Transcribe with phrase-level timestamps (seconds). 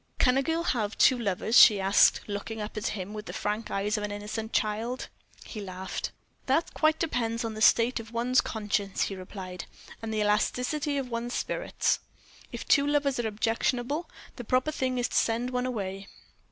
[0.17, 3.69] "Can a girl have two lovers?" she asked, looking up at him with the frank
[3.69, 5.09] eyes of an innocent child.
[5.45, 6.11] He laughed.
[6.47, 9.65] "That quite depends on the state of one's conscience," he replied,
[10.01, 11.99] "and the elasticity of one's spirits.
[12.51, 16.07] If two lovers are objectionable, the proper thing is to send one away."